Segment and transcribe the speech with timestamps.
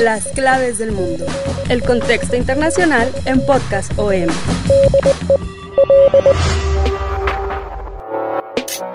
[0.00, 1.24] Las claves del mundo.
[1.68, 4.28] El contexto internacional en Podcast OM.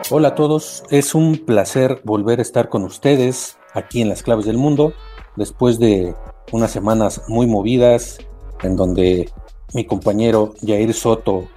[0.09, 4.45] Hola a todos, es un placer volver a estar con ustedes aquí en Las Claves
[4.45, 4.93] del Mundo
[5.35, 6.15] después de
[6.51, 8.19] unas semanas muy movidas
[8.61, 9.29] en donde
[9.73, 11.49] mi compañero Jair Soto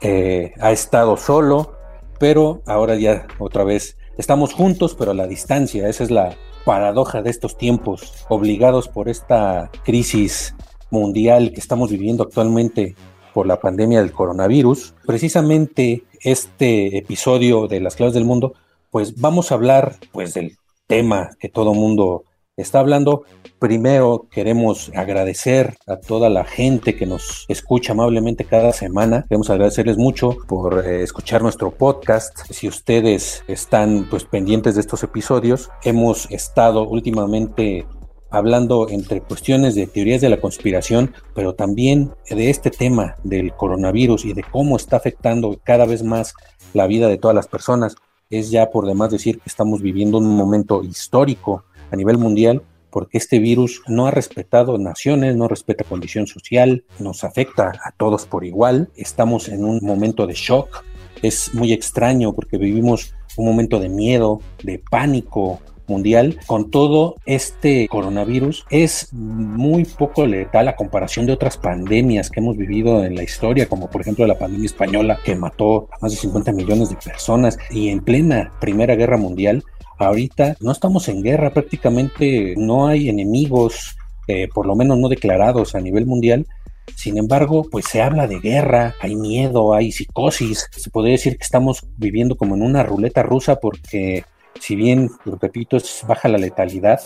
[0.00, 1.74] eh, ha estado solo,
[2.20, 5.88] pero ahora ya otra vez estamos juntos, pero a la distancia.
[5.88, 6.36] Esa es la
[6.68, 10.54] paradoja de estos tiempos, obligados por esta crisis
[10.90, 12.94] mundial que estamos viviendo actualmente
[13.32, 14.92] por la pandemia del coronavirus.
[15.06, 18.52] Precisamente este episodio de las claves del mundo,
[18.90, 22.24] pues vamos a hablar pues del tema que todo mundo
[22.62, 23.22] está hablando.
[23.58, 29.24] Primero queremos agradecer a toda la gente que nos escucha amablemente cada semana.
[29.28, 32.38] Queremos agradecerles mucho por eh, escuchar nuestro podcast.
[32.50, 37.86] Si ustedes están pues pendientes de estos episodios, hemos estado últimamente
[38.30, 44.26] hablando entre cuestiones de teorías de la conspiración, pero también de este tema del coronavirus
[44.26, 46.34] y de cómo está afectando cada vez más
[46.74, 47.96] la vida de todas las personas.
[48.30, 53.18] Es ya por demás decir que estamos viviendo un momento histórico a nivel mundial porque
[53.18, 58.44] este virus no ha respetado naciones, no respeta condición social, nos afecta a todos por
[58.44, 60.84] igual, estamos en un momento de shock,
[61.22, 67.88] es muy extraño porque vivimos un momento de miedo, de pánico mundial, con todo este
[67.88, 73.22] coronavirus es muy poco letal a comparación de otras pandemias que hemos vivido en la
[73.22, 76.96] historia, como por ejemplo la pandemia española que mató a más de 50 millones de
[76.96, 77.58] personas.
[77.70, 79.64] Y en plena Primera Guerra Mundial
[79.98, 85.74] ahorita no estamos en guerra, prácticamente no hay enemigos, eh, por lo menos no declarados
[85.74, 86.46] a nivel mundial.
[86.94, 90.68] Sin embargo, pues se habla de guerra, hay miedo, hay psicosis.
[90.70, 94.24] Se podría decir que estamos viviendo como en una ruleta rusa porque
[94.60, 95.10] si bien,
[95.40, 97.00] repito, es baja la letalidad,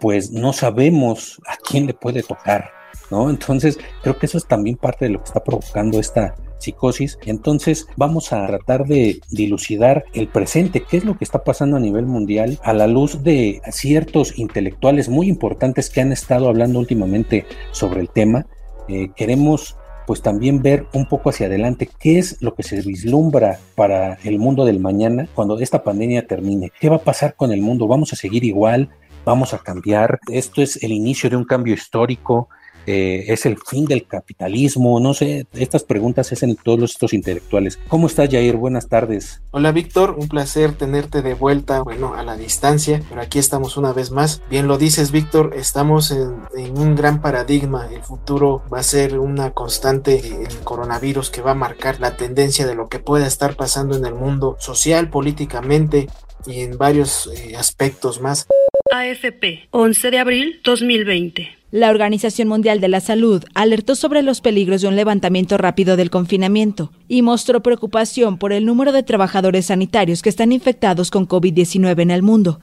[0.00, 2.70] pues no sabemos a quién le puede tocar,
[3.10, 3.30] ¿no?
[3.30, 7.18] Entonces, creo que eso es también parte de lo que está provocando esta, psicosis.
[7.26, 11.80] Entonces vamos a tratar de dilucidar el presente, qué es lo que está pasando a
[11.80, 17.46] nivel mundial a la luz de ciertos intelectuales muy importantes que han estado hablando últimamente
[17.72, 18.46] sobre el tema.
[18.88, 23.58] Eh, queremos pues también ver un poco hacia adelante qué es lo que se vislumbra
[23.74, 26.70] para el mundo del mañana cuando esta pandemia termine.
[26.80, 27.88] ¿Qué va a pasar con el mundo?
[27.88, 28.90] ¿Vamos a seguir igual?
[29.24, 30.20] ¿Vamos a cambiar?
[30.30, 32.48] Esto es el inicio de un cambio histórico.
[32.86, 37.78] Eh, es el fin del capitalismo, no sé, estas preguntas hacen todos estos intelectuales.
[37.88, 38.56] ¿Cómo estás, Jair?
[38.56, 39.42] Buenas tardes.
[39.50, 43.92] Hola, Víctor, un placer tenerte de vuelta, bueno, a la distancia, pero aquí estamos una
[43.92, 44.42] vez más.
[44.48, 49.50] Bien lo dices, Víctor, estamos en, un gran paradigma, el futuro va a ser una
[49.50, 53.96] constante, el coronavirus que va a marcar la tendencia de lo que pueda estar pasando
[53.96, 56.08] en el mundo social, políticamente
[56.46, 58.46] y en varios eh, aspectos más.
[58.92, 61.55] AFP, 11 de abril 2020.
[61.72, 66.10] La Organización Mundial de la Salud alertó sobre los peligros de un levantamiento rápido del
[66.10, 72.02] confinamiento y mostró preocupación por el número de trabajadores sanitarios que están infectados con COVID-19
[72.02, 72.60] en el mundo.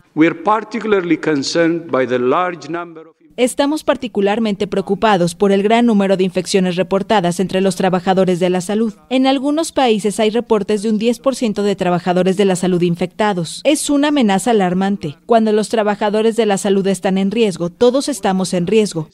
[3.35, 8.61] Estamos particularmente preocupados por el gran número de infecciones reportadas entre los trabajadores de la
[8.61, 8.93] salud.
[9.09, 13.61] En algunos países hay reportes de un 10% de trabajadores de la salud infectados.
[13.63, 15.15] Es una amenaza alarmante.
[15.25, 19.07] Cuando los trabajadores de la salud están en riesgo, todos estamos en riesgo.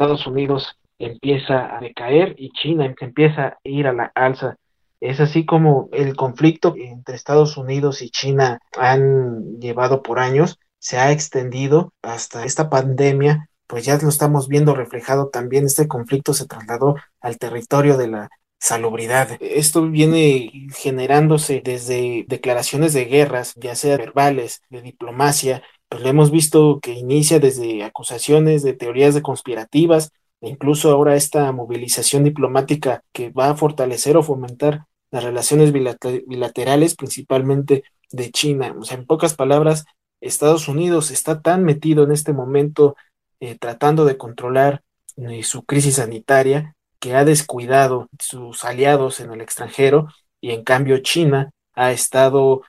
[0.00, 4.56] Estados Unidos empieza a decaer y China empieza a ir a la alza.
[5.02, 10.98] Es así como el conflicto entre Estados Unidos y China han llevado por años se
[10.98, 16.46] ha extendido hasta esta pandemia, pues ya lo estamos viendo reflejado también, este conflicto se
[16.46, 18.28] trasladó al territorio de la
[18.58, 19.38] salubridad.
[19.40, 26.30] Esto viene generándose desde declaraciones de guerras, ya sea verbales, de diplomacia, pues lo hemos
[26.30, 30.10] visto que inicia desde acusaciones de teorías de conspirativas,
[30.42, 36.94] e incluso ahora esta movilización diplomática que va a fortalecer o fomentar las relaciones bilaterales,
[36.94, 38.74] principalmente de China.
[38.78, 39.86] O sea, en pocas palabras,
[40.24, 42.96] Estados Unidos está tan metido en este momento
[43.40, 44.82] eh, tratando de controlar
[45.16, 50.08] eh, su crisis sanitaria que ha descuidado sus aliados en el extranjero
[50.40, 52.62] y en cambio China ha estado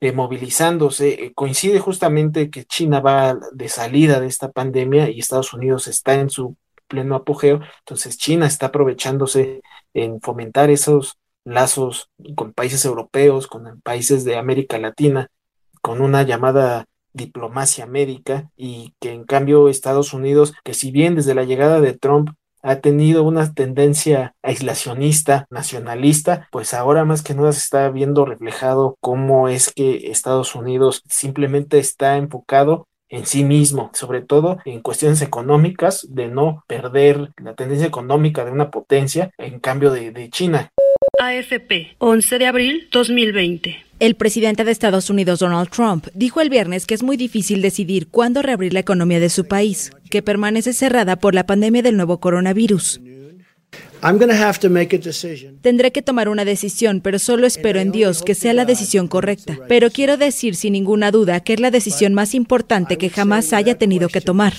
[0.00, 1.32] eh, movilizándose.
[1.34, 6.30] Coincide justamente que China va de salida de esta pandemia y Estados Unidos está en
[6.30, 6.56] su
[6.88, 7.60] pleno apogeo.
[7.80, 9.62] Entonces China está aprovechándose
[9.94, 15.30] en fomentar esos lazos con países europeos, con países de América Latina,
[15.80, 21.34] con una llamada diplomacia médica y que en cambio Estados Unidos, que si bien desde
[21.34, 22.30] la llegada de Trump
[22.62, 28.96] ha tenido una tendencia aislacionista, nacionalista, pues ahora más que nada se está viendo reflejado
[29.00, 35.22] cómo es que Estados Unidos simplemente está enfocado en sí mismo, sobre todo en cuestiones
[35.22, 40.70] económicas, de no perder la tendencia económica de una potencia en cambio de, de China.
[41.20, 43.87] AFP, 11 de abril 2020.
[44.00, 48.06] El presidente de Estados Unidos, Donald Trump, dijo el viernes que es muy difícil decidir
[48.06, 52.20] cuándo reabrir la economía de su país, que permanece cerrada por la pandemia del nuevo
[52.20, 53.00] coronavirus.
[55.60, 59.58] Tendré que tomar una decisión, pero solo espero en Dios que sea la decisión correcta.
[59.68, 63.76] Pero quiero decir sin ninguna duda que es la decisión más importante que jamás haya
[63.76, 64.54] tenido que tomar.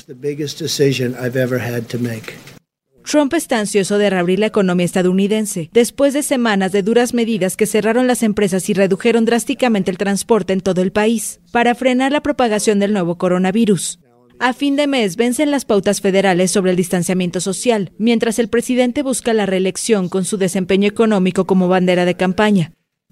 [3.06, 7.66] Trump está ansioso de reabrir la economía estadounidense, después de semanas de duras medidas que
[7.66, 12.22] cerraron las empresas y redujeron drásticamente el transporte en todo el país, para frenar la
[12.22, 14.00] propagación del nuevo coronavirus.
[14.42, 19.04] A fin de mes vencen las pautas federales sobre el distanciamiento social, mientras el presidente
[19.04, 22.72] busca la reelección con su desempeño económico como bandera de campaña.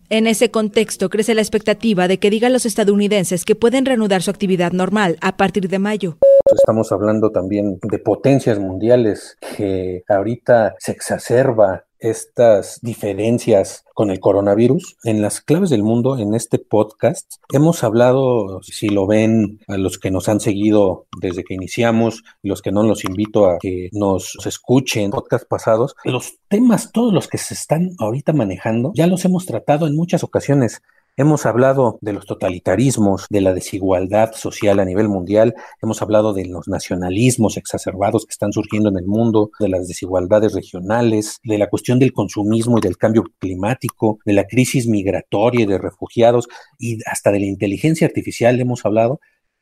[0.09, 4.31] En ese contexto crece la expectativa de que digan los estadounidenses que pueden reanudar su
[4.31, 6.17] actividad normal a partir de mayo.
[6.53, 14.97] Estamos hablando también de potencias mundiales que ahorita se exacerba estas diferencias con el coronavirus.
[15.03, 19.97] En las claves del mundo, en este podcast, hemos hablado, si lo ven a los
[19.97, 24.37] que nos han seguido desde que iniciamos, los que no los invito a que nos
[24.45, 29.45] escuchen podcast pasados, los temas, todos los que se están ahorita manejando, ya los hemos
[29.45, 30.81] tratado en muchas ocasiones.
[31.19, 36.45] Hemos hablado de los totalitarismos, de la desigualdad social a nivel mundial, hemos hablado de
[36.45, 41.71] los nacionalismos exacerbados que están surgiendo en el mundo, de las desigualdades regionales, de la
[41.71, 46.47] cuestión del consumismo y del cambio climático, de la crisis migratoria y de refugiados
[46.77, 49.19] y hasta de la inteligencia artificial hemos hablado.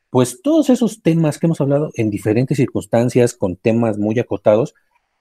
[0.10, 4.74] Pues todos esos temas que hemos hablado en diferentes circunstancias, con temas muy acotados,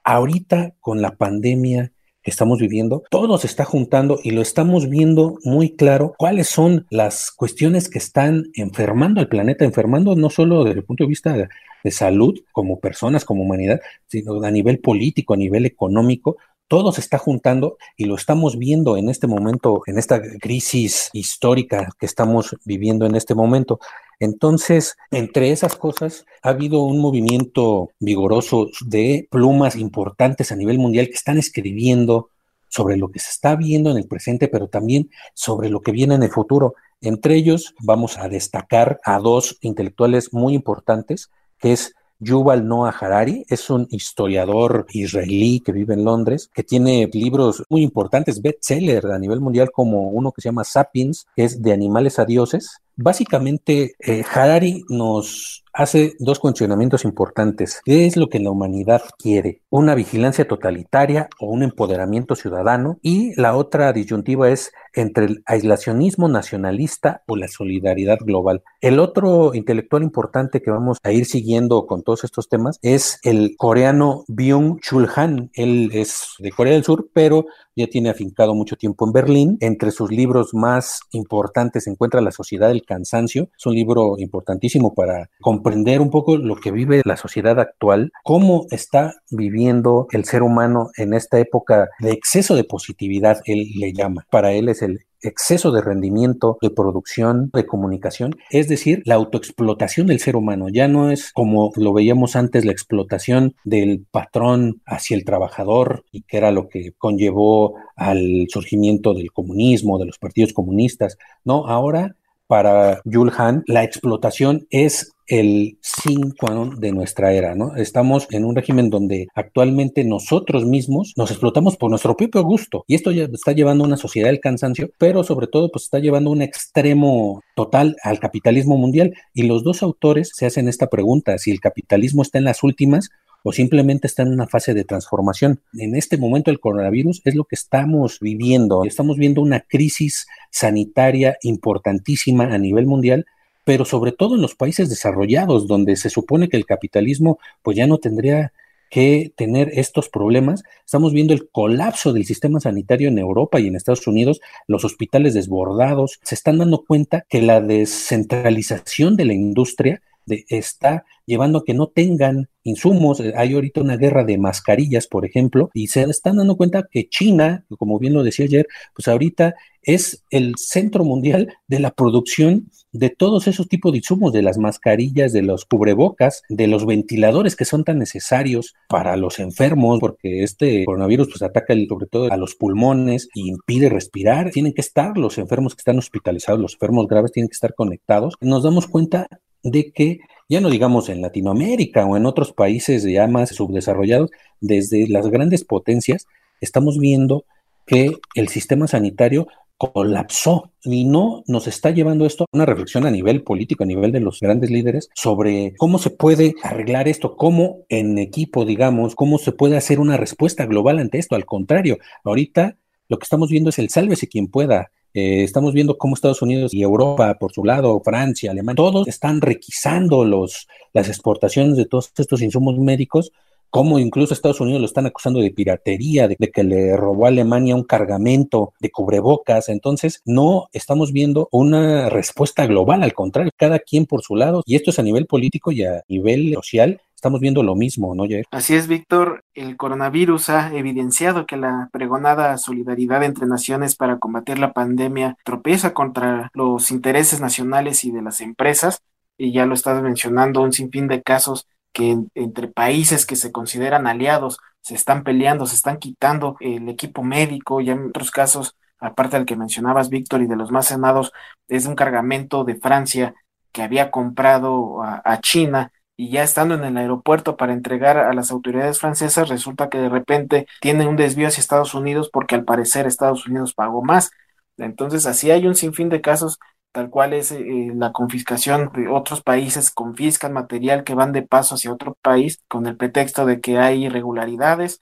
[0.02, 1.93] ahorita con la pandemia
[2.24, 6.86] que estamos viviendo, todo se está juntando y lo estamos viendo muy claro cuáles son
[6.88, 11.36] las cuestiones que están enfermando al planeta, enfermando no solo desde el punto de vista
[11.36, 11.48] de,
[11.90, 17.18] salud como personas, como humanidad, sino a nivel político, a nivel económico, todo se está
[17.18, 23.04] juntando y lo estamos viendo en este momento, en esta crisis histórica que estamos viviendo
[23.04, 23.80] en este momento.
[24.24, 31.06] Entonces, entre esas cosas, ha habido un movimiento vigoroso de plumas importantes a nivel mundial
[31.06, 32.30] que están escribiendo
[32.68, 36.16] sobre lo que se está viendo en el presente, pero también sobre lo que viene
[36.16, 36.74] en el futuro.
[37.00, 43.44] Entre ellos, vamos a destacar a dos intelectuales muy importantes, que es Yuval Noah Harari
[43.48, 49.18] es un historiador israelí que vive en Londres, que tiene libros muy importantes, bestseller a
[49.18, 52.80] nivel mundial, como uno que se llama Sapiens, que es de animales a dioses.
[52.96, 57.80] Básicamente, eh, Harari nos hace dos cuestionamientos importantes.
[57.84, 59.60] ¿Qué es lo que la humanidad quiere?
[59.68, 62.98] ¿Una vigilancia totalitaria o un empoderamiento ciudadano?
[63.02, 68.62] Y la otra disyuntiva es entre el aislacionismo nacionalista o la solidaridad global.
[68.80, 73.56] El otro intelectual importante que vamos a ir siguiendo con todos estos temas es el
[73.58, 75.50] coreano Byung-Chul Han.
[75.54, 79.56] Él es de Corea del Sur, pero ya tiene afincado mucho tiempo en Berlín.
[79.60, 83.48] Entre sus libros más importantes se encuentra La Sociedad del Cansancio.
[83.58, 85.63] Es un libro importantísimo para comprender
[86.00, 91.14] un poco lo que vive la sociedad actual, cómo está viviendo el ser humano en
[91.14, 94.26] esta época de exceso de positividad, él le llama.
[94.30, 100.06] Para él es el exceso de rendimiento, de producción, de comunicación, es decir, la autoexplotación
[100.06, 100.66] del ser humano.
[100.68, 106.22] Ya no es como lo veíamos antes, la explotación del patrón hacia el trabajador y
[106.22, 111.16] que era lo que conllevó al surgimiento del comunismo, de los partidos comunistas.
[111.42, 112.16] No, ahora
[112.46, 117.76] para Julhan, la explotación es el cinco de nuestra era, ¿no?
[117.76, 122.94] Estamos en un régimen donde actualmente nosotros mismos nos explotamos por nuestro propio gusto y
[122.94, 126.30] esto ya está llevando a una sociedad del cansancio, pero sobre todo pues está llevando
[126.30, 131.50] un extremo total al capitalismo mundial y los dos autores se hacen esta pregunta, si
[131.50, 133.10] el capitalismo está en las últimas
[133.44, 135.60] o simplemente está en una fase de transformación.
[135.74, 138.84] En este momento el coronavirus es lo que estamos viviendo.
[138.84, 143.26] Estamos viendo una crisis sanitaria importantísima a nivel mundial
[143.64, 147.86] pero sobre todo en los países desarrollados, donde se supone que el capitalismo pues ya
[147.86, 148.52] no tendría
[148.90, 150.62] que tener estos problemas.
[150.84, 155.34] Estamos viendo el colapso del sistema sanitario en Europa y en Estados Unidos, los hospitales
[155.34, 156.20] desbordados.
[156.22, 161.88] Se están dando cuenta que la descentralización de la industria está llevando a que no
[161.88, 163.20] tengan insumos.
[163.36, 167.64] Hay ahorita una guerra de mascarillas, por ejemplo, y se están dando cuenta que China,
[167.78, 173.10] como bien lo decía ayer, pues ahorita es el centro mundial de la producción de
[173.10, 177.64] todos esos tipos de insumos, de las mascarillas, de los cubrebocas, de los ventiladores que
[177.64, 182.54] son tan necesarios para los enfermos, porque este coronavirus pues ataca sobre todo a los
[182.54, 184.50] pulmones y impide respirar.
[184.52, 188.36] Tienen que estar los enfermos que están hospitalizados, los enfermos graves tienen que estar conectados.
[188.40, 189.28] Nos damos cuenta
[189.64, 194.30] de que ya no digamos en Latinoamérica o en otros países ya más subdesarrollados,
[194.60, 196.26] desde las grandes potencias,
[196.60, 197.44] estamos viendo
[197.86, 203.10] que el sistema sanitario colapsó y no nos está llevando esto a una reflexión a
[203.10, 207.84] nivel político, a nivel de los grandes líderes, sobre cómo se puede arreglar esto, cómo
[207.88, 211.34] en equipo, digamos, cómo se puede hacer una respuesta global ante esto.
[211.34, 212.76] Al contrario, ahorita
[213.08, 214.90] lo que estamos viendo es el sálvese quien pueda.
[215.14, 219.40] Eh, estamos viendo cómo Estados Unidos y Europa, por su lado, Francia, Alemania, todos están
[219.40, 223.30] requisando los, las exportaciones de todos estos insumos médicos,
[223.70, 227.76] como incluso Estados Unidos lo están acusando de piratería, de, que le robó a Alemania
[227.76, 229.68] un cargamento de cubrebocas.
[229.68, 234.74] Entonces, no estamos viendo una respuesta global, al contrario, cada quien por su lado, y
[234.74, 238.44] esto es a nivel político y a nivel social, estamos viendo lo mismo, ¿no, Jair?
[238.50, 239.44] Así es, Víctor.
[239.54, 245.94] El coronavirus ha evidenciado que la pregonada solidaridad entre naciones para combatir la pandemia tropieza
[245.94, 249.00] contra los intereses nacionales y de las empresas.
[249.38, 254.06] Y ya lo estás mencionando, un sinfín de casos que entre países que se consideran
[254.06, 259.38] aliados se están peleando, se están quitando el equipo médico, ya en otros casos, aparte
[259.38, 261.32] del que mencionabas, Víctor, y de los más senados,
[261.68, 263.34] es un cargamento de Francia
[263.72, 268.50] que había comprado a China y ya estando en el aeropuerto para entregar a las
[268.50, 273.06] autoridades francesas, resulta que de repente tiene un desvío hacia Estados Unidos porque al parecer
[273.06, 274.30] Estados Unidos pagó más.
[274.76, 276.58] Entonces, así hay un sinfín de casos,
[276.92, 281.74] tal cual es eh, la confiscación de otros países, confiscan material que van de paso
[281.74, 285.00] hacia otro país con el pretexto de que hay irregularidades.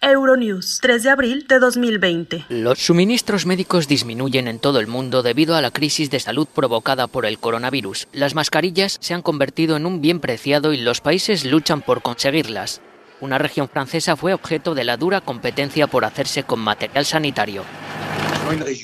[0.00, 2.46] Euronews, 3 de abril de 2020.
[2.48, 7.06] Los suministros médicos disminuyen en todo el mundo debido a la crisis de salud provocada
[7.06, 8.08] por el coronavirus.
[8.12, 12.80] Las mascarillas se han convertido en un bien preciado y los países luchan por conseguirlas.
[13.20, 17.64] Una región francesa fue objeto de la dura competencia por hacerse con material sanitario.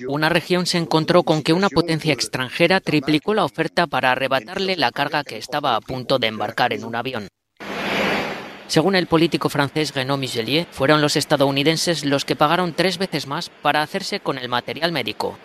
[0.09, 4.91] Una región se encontró con que una potencia extranjera triplicó la oferta para arrebatarle la
[4.91, 7.29] carga que estaba a punto de embarcar en un avión.
[8.75, 13.49] Según el político francés Renaud Miselier, fueron los estadounidenses los que pagaron tres veces más
[13.49, 15.39] para hacerse con el material médico.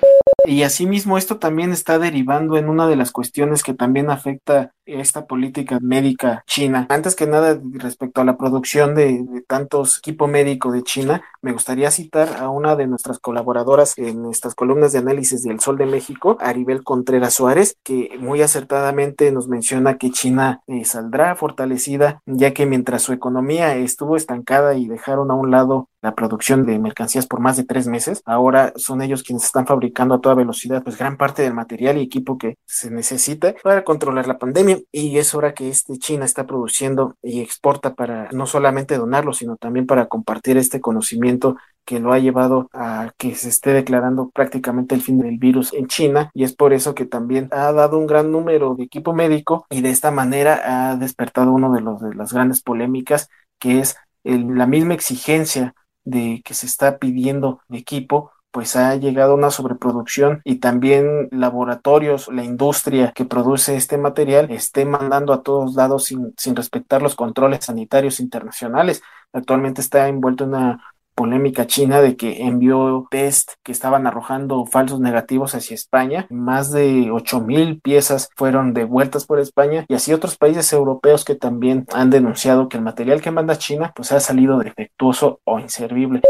[0.48, 5.26] Y asimismo esto también está derivando en una de las cuestiones que también afecta esta
[5.26, 6.88] política médica china.
[6.90, 11.92] Antes que nada, respecto a la producción de, tantos equipo médico de China, me gustaría
[11.92, 16.38] citar a una de nuestras colaboradoras en estas columnas de análisis del Sol de México,
[16.40, 22.66] Aribel Contreras Suárez, que muy acertadamente nos menciona que China eh, saldrá fortalecida, ya que
[22.66, 27.40] mientras su economía estuvo estancada y dejaron a un lado la producción de mercancías por
[27.40, 28.22] más de tres meses.
[28.26, 32.02] Ahora son ellos quienes están fabricando a toda velocidad pues gran parte del material y
[32.02, 36.46] equipo que se necesita para controlar la pandemia y es hora que este China está
[36.46, 42.14] produciendo y exporta para no solamente donarlo sino también para compartir este conocimiento que lo
[42.14, 46.30] ha llevado a que se esté declarando prácticamente el fin del virus en China.
[46.36, 49.82] Y es por eso que también ha dado un gran número de equipo médico y
[49.82, 54.68] de esta manera ha despertado uno de, los, de las grandes polémicas que es la
[54.68, 61.30] misma exigencia de que se está pidiendo equipo, pues ha llegado una sobreproducción y también
[61.32, 67.02] laboratorios, la industria que produce este material esté mandando a todos lados sin, sin respetar
[67.02, 69.02] los controles sanitarios internacionales.
[69.34, 70.84] Actualmente está envuelto en una
[71.20, 76.26] polémica china de que envió test que estaban arrojando falsos negativos hacia España.
[76.30, 77.12] Más de
[77.46, 82.70] mil piezas fueron devueltas por España y así otros países europeos que también han denunciado
[82.70, 86.22] que el material que manda China pues ha salido defectuoso o inservible.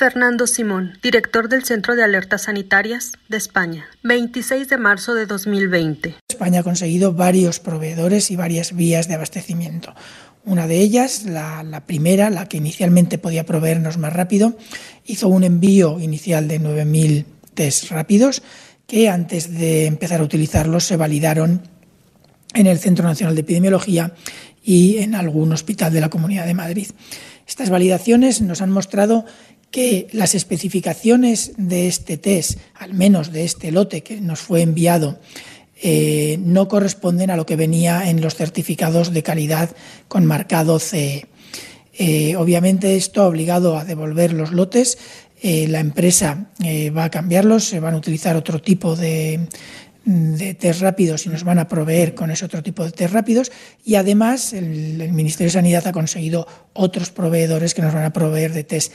[0.00, 6.14] Fernando Simón, director del Centro de Alertas Sanitarias de España, 26 de marzo de 2020.
[6.26, 9.94] España ha conseguido varios proveedores y varias vías de abastecimiento.
[10.46, 14.56] Una de ellas, la, primera, la que inicialmente podía proveernos más rápido,
[15.04, 18.42] hizo un envío inicial de 9.000 test rápidos
[18.86, 21.60] que antes de empezar a utilizarlos se validaron
[22.54, 24.14] en el Centro Nacional de Epidemiología
[24.64, 26.88] y en algún hospital de la Comunidad de Madrid.
[27.46, 29.26] Estas validaciones nos han mostrado
[29.70, 35.18] que las especificaciones de este test, al menos de este lote que nos fue enviado
[35.82, 39.70] eh, no corresponden a lo que venía en los certificados de calidad
[40.08, 41.26] con marcado CE.
[41.94, 44.98] Eh, obviamente esto ha obligado a devolver los lotes.
[45.42, 46.50] Eh, la empresa
[46.94, 49.40] va a cambiarlos, se van a utilizar otro tipo de,
[50.04, 53.50] de test rápidos y nos van a proveer con ese otro tipo de test rápidos
[53.82, 58.12] y además el, el Ministerio de Sanidad ha conseguido otros proveedores que nos van a
[58.12, 58.92] proveer de test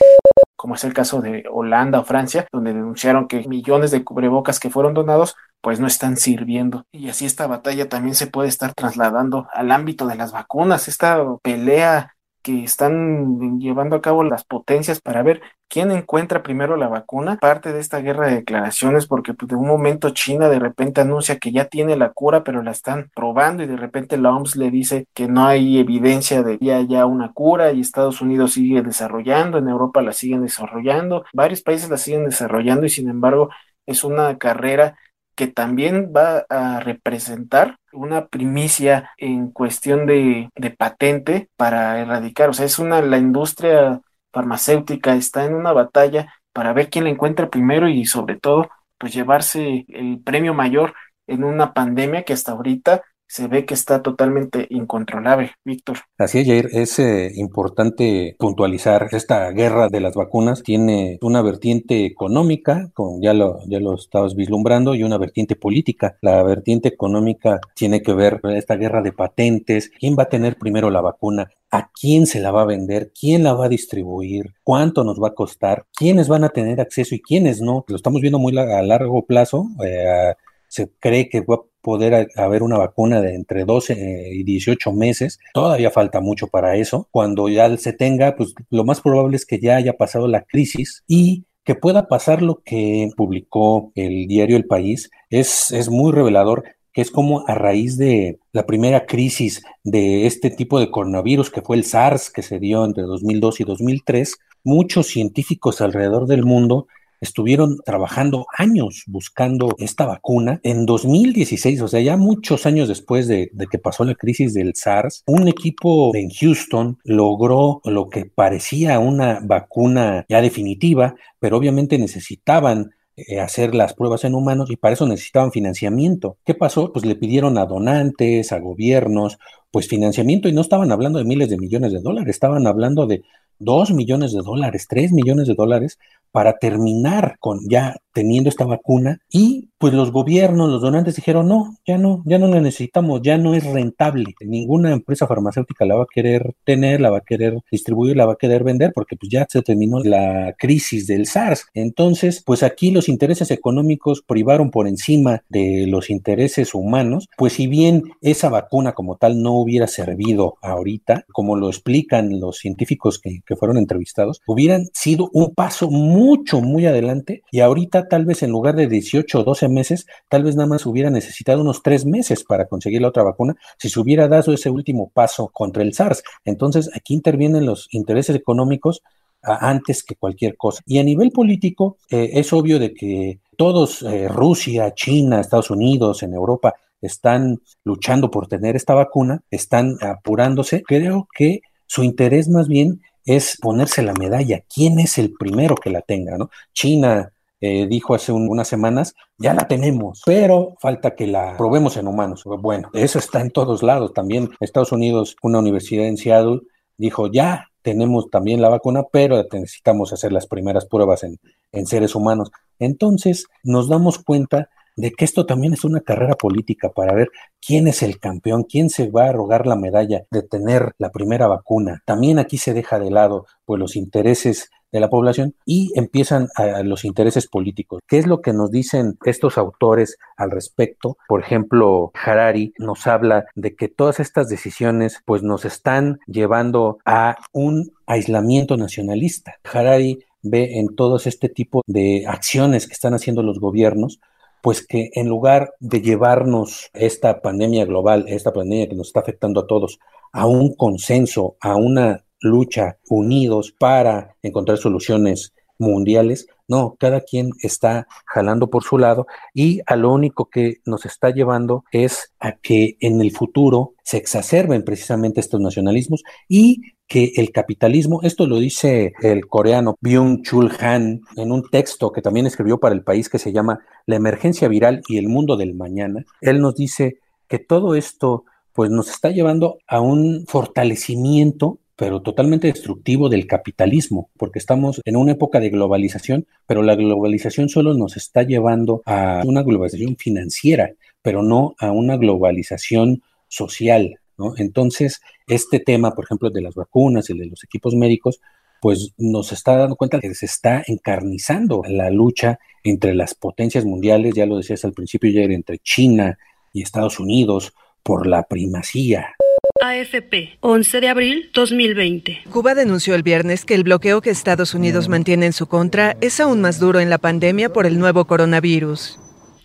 [0.56, 4.70] como es el caso de Holanda o Francia, donde denunciaron que millones de cubrebocas que
[4.70, 6.84] fueron donados pues no están sirviendo.
[6.92, 11.24] Y así esta batalla también se puede estar trasladando al ámbito de las vacunas, esta
[11.42, 12.15] pelea
[12.46, 17.72] que están llevando a cabo las potencias para ver quién encuentra primero la vacuna, parte
[17.72, 21.50] de esta guerra de declaraciones, porque pues, de un momento China de repente anuncia que
[21.50, 25.08] ya tiene la cura, pero la están probando y de repente la OMS le dice
[25.12, 29.68] que no hay evidencia de que haya una cura y Estados Unidos sigue desarrollando, en
[29.68, 33.50] Europa la siguen desarrollando, varios países la siguen desarrollando y sin embargo
[33.86, 34.96] es una carrera
[35.36, 42.48] que también va a representar una primicia en cuestión de, de, patente para erradicar.
[42.48, 44.00] O sea, es una, la industria
[44.32, 49.12] farmacéutica está en una batalla para ver quién la encuentra primero y sobre todo, pues
[49.14, 50.94] llevarse el premio mayor
[51.26, 55.98] en una pandemia que hasta ahorita se ve que está totalmente incontrolable, Víctor.
[56.18, 62.06] Así es, Jair, es eh, importante puntualizar, esta guerra de las vacunas tiene una vertiente
[62.06, 66.16] económica, como ya lo, ya lo estabas vislumbrando, y una vertiente política.
[66.22, 70.56] La vertiente económica tiene que ver con esta guerra de patentes, quién va a tener
[70.56, 74.54] primero la vacuna, a quién se la va a vender, quién la va a distribuir,
[74.62, 77.84] cuánto nos va a costar, quiénes van a tener acceso y quiénes no.
[77.88, 79.66] Lo estamos viendo muy a largo plazo.
[79.84, 80.34] Eh,
[80.76, 84.92] se cree que va a poder haber una vacuna de entre 12 eh, y 18
[84.92, 85.38] meses.
[85.54, 87.08] Todavía falta mucho para eso.
[87.10, 91.02] Cuando ya se tenga, pues lo más probable es que ya haya pasado la crisis
[91.06, 96.64] y que pueda pasar lo que publicó el diario El País es, es muy revelador
[96.92, 101.60] que es como a raíz de la primera crisis de este tipo de coronavirus, que
[101.60, 106.86] fue el SARS, que se dio entre 2002 y 2003, muchos científicos alrededor del mundo
[107.20, 110.60] estuvieron trabajando años buscando esta vacuna.
[110.62, 115.22] En 2016, o sea, ya muchos años después de, que pasó la crisis del SARS,
[115.26, 122.90] un equipo en Houston logró lo que parecía una vacuna ya definitiva, pero obviamente necesitaban
[123.16, 126.36] eh, hacer las pruebas en humanos y para eso necesitaban financiamiento.
[126.44, 126.92] ¿Qué pasó?
[126.92, 129.38] Pues le pidieron a donantes, a gobiernos,
[129.70, 133.22] pues financiamiento y no estaban hablando de miles de millones de dólares, estaban hablando de
[133.58, 135.98] dos millones de dólares, tres millones de dólares
[136.30, 141.76] para terminar con ya teniendo esta vacuna y pues los gobiernos, los donantes dijeron, no,
[141.86, 144.34] ya no, ya no la necesitamos, ya no es rentable.
[144.40, 148.32] Ninguna empresa farmacéutica la va a querer tener, la va a querer distribuir, la va
[148.32, 151.66] a querer vender porque pues ya se terminó la crisis del SARS.
[151.74, 157.66] Entonces, pues aquí los intereses económicos privaron por encima de los intereses humanos, pues si
[157.66, 163.40] bien esa vacuna como tal no hubiera servido ahorita, como lo explican los científicos que,
[163.46, 168.50] que fueron entrevistados, hubieran sido un paso mucho, muy adelante y ahorita tal vez en
[168.50, 172.44] lugar de 18 o 12 meses, tal vez nada más hubiera necesitado unos tres meses
[172.44, 176.22] para conseguir la otra vacuna si se hubiera dado ese último paso contra el SARS.
[176.44, 179.02] Entonces, aquí intervienen los intereses económicos
[179.42, 180.82] antes que cualquier cosa.
[180.86, 186.22] Y a nivel político, eh, es obvio de que todos, eh, Rusia, China, Estados Unidos,
[186.22, 190.82] en Europa, están luchando por tener esta vacuna, están apurándose.
[190.82, 194.62] Creo que su interés más bien es ponerse la medalla.
[194.72, 196.36] ¿Quién es el primero que la tenga?
[196.38, 196.50] ¿no?
[196.72, 202.06] China, eh, dijo hace unas semanas, ya la tenemos, pero falta que la probemos en
[202.06, 202.44] humanos.
[202.44, 204.12] Bueno, eso está en todos lados.
[204.12, 206.60] También Estados Unidos, una universidad en Seattle,
[206.98, 211.38] dijo, ya tenemos también la vacuna, pero necesitamos hacer las primeras pruebas en,
[211.72, 212.50] en seres humanos.
[212.78, 217.28] Entonces nos damos cuenta de que esto también es una carrera política para ver
[217.64, 221.46] quién es el campeón, quién se va a rogar la medalla de tener la primera
[221.46, 222.02] vacuna.
[222.06, 226.82] También aquí se deja de lado pues los intereses de la población y empiezan a,
[226.82, 228.00] los intereses políticos.
[228.06, 231.18] ¿Qué es lo que nos dicen estos autores al respecto?
[231.28, 237.36] Por ejemplo, Harari nos habla de que todas estas decisiones pues nos están llevando a
[237.52, 239.56] un aislamiento nacionalista.
[239.70, 244.20] Harari ve en todos este tipo de acciones que están haciendo los gobiernos
[244.62, 249.60] pues que en lugar de llevarnos esta pandemia global, esta pandemia que nos está afectando
[249.60, 250.00] a todos,
[250.32, 256.46] a un consenso, a una lucha unidos para encontrar soluciones mundiales.
[256.68, 261.30] No, cada quien está jalando por su lado y a lo único que nos está
[261.30, 267.52] llevando es a que en el futuro se exacerben precisamente estos nacionalismos y que el
[267.52, 272.96] capitalismo, esto lo dice el coreano Byung-Chul Han en un texto que también escribió para
[272.96, 276.24] el país que se llama La emergencia viral y el mundo del mañana.
[276.40, 282.68] Él nos dice que todo esto pues nos está llevando a un fortalecimiento pero totalmente
[282.68, 288.18] destructivo del capitalismo, porque estamos en una época de globalización, pero la globalización solo nos
[288.18, 294.52] está llevando a una globalización financiera, pero no a una globalización social, ¿no?
[294.58, 298.40] Entonces, este tema, por ejemplo, de las vacunas y de los equipos médicos,
[298.82, 304.34] pues nos está dando cuenta que se está encarnizando la lucha entre las potencias mundiales,
[304.34, 306.38] ya lo decías al principio, entre China
[306.74, 309.34] y Estados Unidos por la primacía.
[309.82, 312.38] AFP, 11 de abril 2020.
[312.50, 316.40] Cuba denunció el viernes que el bloqueo que Estados Unidos mantiene en su contra es
[316.40, 319.18] aún más duro en la pandemia por el nuevo coronavirus.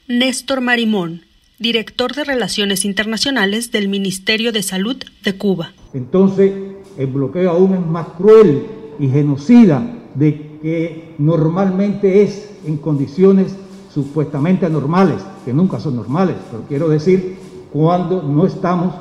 [0.07, 1.21] Néstor Marimón,
[1.59, 5.73] director de Relaciones Internacionales del Ministerio de Salud de Cuba.
[5.93, 6.51] Entonces,
[6.97, 8.65] el bloqueo aún es más cruel
[8.99, 9.81] y genocida
[10.15, 13.55] de que normalmente es en condiciones
[13.93, 17.37] supuestamente normales, que nunca son normales, pero quiero decir
[17.71, 18.93] cuando no estamos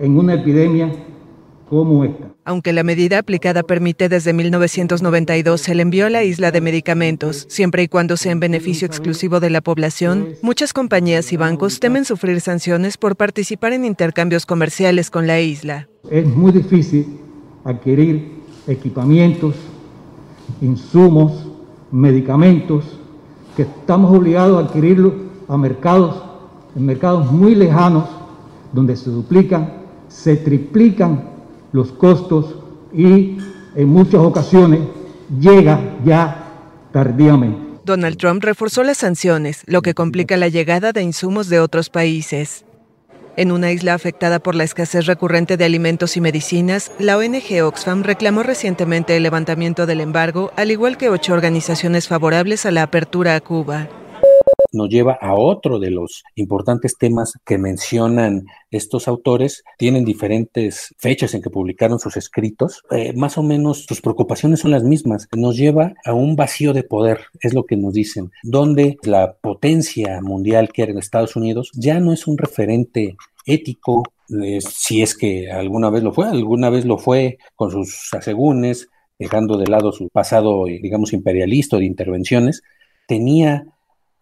[0.00, 0.90] en una epidemia
[1.68, 2.26] como esta.
[2.44, 7.84] Aunque la medida aplicada permite desde 1992 el envío a la isla de medicamentos, siempre
[7.84, 12.40] y cuando sea en beneficio exclusivo de la población, muchas compañías y bancos temen sufrir
[12.40, 15.88] sanciones por participar en intercambios comerciales con la isla.
[16.10, 17.20] Es muy difícil
[17.62, 19.54] adquirir equipamientos,
[20.60, 21.46] insumos,
[21.92, 22.98] medicamentos,
[23.54, 25.12] que estamos obligados a adquirirlos
[25.46, 26.22] a mercados,
[26.74, 28.08] en mercados muy lejanos,
[28.72, 29.79] donde se duplican,
[30.10, 31.30] se triplican
[31.72, 32.56] los costos
[32.92, 33.38] y
[33.74, 34.80] en muchas ocasiones
[35.40, 36.46] llega ya
[36.92, 37.70] tardíamente.
[37.84, 42.64] Donald Trump reforzó las sanciones, lo que complica la llegada de insumos de otros países.
[43.36, 48.02] En una isla afectada por la escasez recurrente de alimentos y medicinas, la ONG Oxfam
[48.02, 53.36] reclamó recientemente el levantamiento del embargo, al igual que ocho organizaciones favorables a la apertura
[53.36, 53.88] a Cuba
[54.72, 59.64] nos lleva a otro de los importantes temas que mencionan estos autores.
[59.78, 62.82] Tienen diferentes fechas en que publicaron sus escritos.
[62.90, 65.28] Eh, más o menos sus preocupaciones son las mismas.
[65.36, 70.20] Nos lleva a un vacío de poder, es lo que nos dicen, donde la potencia
[70.20, 74.04] mundial que era en Estados Unidos ya no es un referente ético,
[74.42, 78.88] eh, si es que alguna vez lo fue, alguna vez lo fue con sus asegúnes,
[79.18, 82.62] dejando de lado su pasado, digamos, imperialista de intervenciones,
[83.06, 83.66] tenía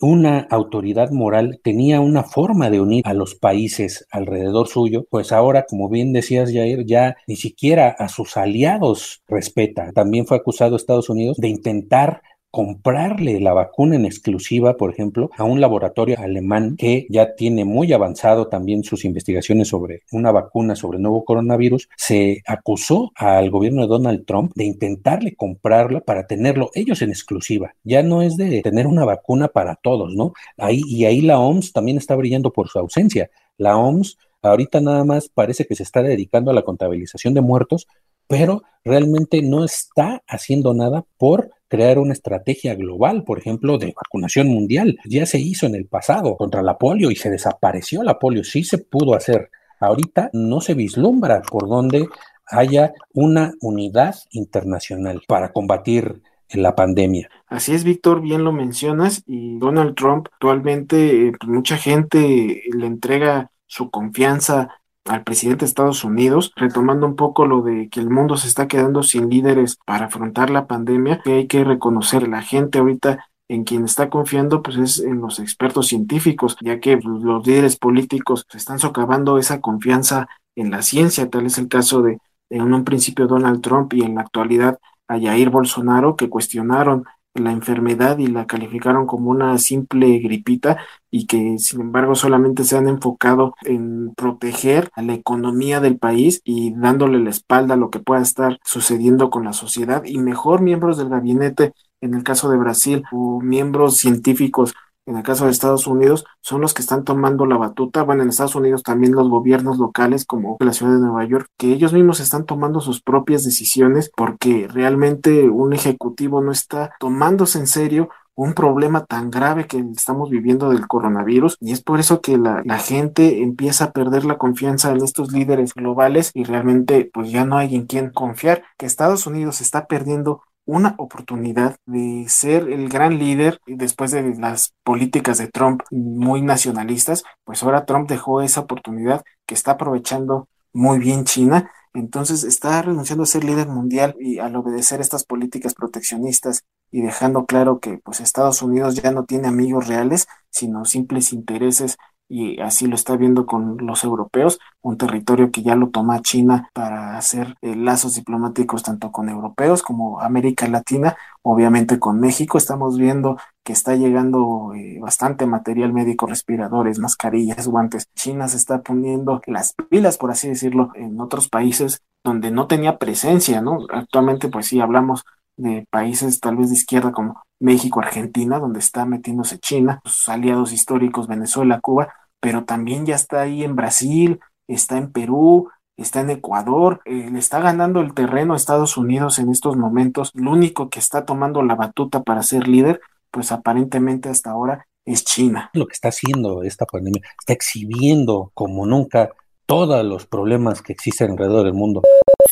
[0.00, 5.66] una autoridad moral tenía una forma de unir a los países alrededor suyo, pues ahora,
[5.68, 9.92] como bien decías, Jair, ya ni siquiera a sus aliados respeta.
[9.92, 15.44] También fue acusado Estados Unidos de intentar comprarle la vacuna en exclusiva, por ejemplo, a
[15.44, 20.96] un laboratorio alemán que ya tiene muy avanzado también sus investigaciones sobre una vacuna sobre
[20.96, 26.70] el nuevo coronavirus, se acusó al gobierno de Donald Trump de intentarle comprarla para tenerlo
[26.74, 27.74] ellos en exclusiva.
[27.84, 30.32] Ya no es de tener una vacuna para todos, ¿no?
[30.56, 33.30] Ahí, y ahí la OMS también está brillando por su ausencia.
[33.58, 37.87] La OMS ahorita nada más parece que se está dedicando a la contabilización de muertos,
[38.26, 44.48] pero realmente no está haciendo nada por crear una estrategia global, por ejemplo, de vacunación
[44.48, 44.98] mundial.
[45.04, 48.42] Ya se hizo en el pasado contra la polio y se desapareció la polio.
[48.44, 49.50] Sí se pudo hacer.
[49.81, 52.09] Ahorita no se vislumbra por donde
[52.46, 57.28] haya una unidad internacional para combatir la pandemia.
[57.46, 62.87] Así es, Víctor, bien lo mencionas y Donald Trump actualmente eh, pues, mucha gente le
[62.87, 68.11] entrega su confianza al presidente de Estados Unidos, retomando un poco lo de que el
[68.11, 72.42] mundo se está quedando sin líderes para afrontar la pandemia, que hay que reconocer, la
[72.42, 77.23] gente ahorita en quien está confiando pues es en los expertos científicos, ya que pues,
[77.23, 82.18] los líderes políticos están socavando esa confianza en la ciencia, tal es el caso de
[82.51, 87.05] en un principio Donald Trump y en la actualidad a Jair Bolsonaro, que cuestionaron
[87.38, 90.79] la enfermedad y la calificaron como una simple gripita
[91.11, 96.40] y que sin embargo solamente se han enfocado en proteger a la economía del país
[96.44, 100.61] y dándole la espalda a lo que pueda estar sucediendo con la sociedad y mejor
[100.61, 104.74] miembros del gabinete en el caso de Brasil o miembros científicos
[105.09, 108.03] en el caso de Estados Unidos, son los que están tomando la batuta.
[108.03, 111.73] Bueno, en Estados Unidos también los gobiernos locales, como la ciudad de Nueva York, que
[111.73, 117.66] ellos mismos están tomando sus propias decisiones porque realmente un ejecutivo no está tomándose en
[117.66, 122.38] serio un problema tan grave que estamos viviendo del coronavirus y es por eso que
[122.38, 127.33] la, la, gente empieza a perder la confianza en estos líderes globales y realmente pues
[127.33, 132.68] ya no hay en quien confiar que Estados Unidos está perdiendo una oportunidad de ser
[132.68, 138.42] el gran líder después de las políticas de Trump muy nacionalistas, pues ahora Trump dejó
[138.42, 144.14] esa oportunidad que está aprovechando muy bien China, entonces está renunciando a ser líder mundial
[144.20, 149.24] y al obedecer estas políticas proteccionistas y dejando claro que pues Estados Unidos ya no
[149.24, 151.96] tiene amigos reales, sino simples intereses
[152.28, 156.68] y así lo está viendo con los europeos, un territorio que ya lo toma China
[156.74, 162.98] para hacer eh, lazos diplomáticos tanto con europeos como América Latina, obviamente con México estamos
[162.98, 168.08] viendo que está llegando eh, bastante material médico, respiradores, mascarillas, guantes.
[168.14, 172.98] China se está poniendo las pilas, por así decirlo, en otros países donde no tenía
[172.98, 173.86] presencia, ¿no?
[173.90, 175.24] Actualmente, pues sí, hablamos
[175.59, 180.73] de países tal vez de izquierda como México, Argentina, donde está metiéndose China, sus aliados
[180.73, 186.31] históricos Venezuela, Cuba, pero también ya está ahí en Brasil, está en Perú, está en
[186.31, 190.31] Ecuador, eh, le está ganando el terreno a Estados Unidos en estos momentos.
[190.35, 195.25] Lo único que está tomando la batuta para ser líder, pues aparentemente hasta ahora es
[195.25, 195.71] China.
[195.73, 199.31] Lo que está haciendo esta pandemia, está exhibiendo como nunca
[199.66, 202.03] todos los problemas que existen alrededor del mundo.